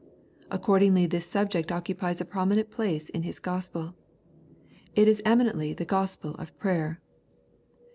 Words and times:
Accordingly 0.49 1.05
this 1.05 1.27
subject 1.27 1.71
occupies 1.71 2.19
a 2.19 2.25
prominent 2.25 2.71
place 2.71 3.07
in 3.09 3.21
his 3.21 3.37
Gospel. 3.37 3.93
It 4.95 5.07
is 5.07 5.21
eminently 5.23 5.75
the 5.75 5.85
Gospel 5.85 6.31
of 6.39 6.57
prayer." 6.57 6.99